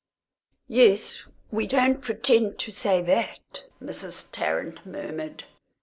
"Yes, 0.67 1.27
we 1.51 1.67
don't 1.67 2.01
pretend 2.01 2.57
to 2.57 2.71
say 2.71 3.03
that," 3.03 3.65
Mrs. 3.79 4.31
Tarrant 4.31 4.83
murmured. 4.83 5.43